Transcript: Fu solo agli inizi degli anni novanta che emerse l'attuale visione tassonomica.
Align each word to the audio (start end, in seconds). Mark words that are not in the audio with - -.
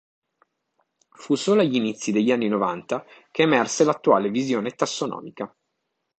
Fu 1.13 1.35
solo 1.35 1.61
agli 1.61 1.75
inizi 1.75 2.11
degli 2.11 2.31
anni 2.31 2.47
novanta 2.47 3.05
che 3.29 3.43
emerse 3.43 3.83
l'attuale 3.83 4.31
visione 4.31 4.71
tassonomica. 4.71 5.55